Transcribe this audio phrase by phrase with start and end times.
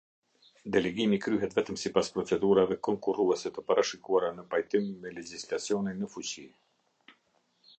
[0.75, 6.49] Delegimi kryhet vetëm sipas procedurave konkurruese të parashikuara në pajtim me legjislacionin në fuqi.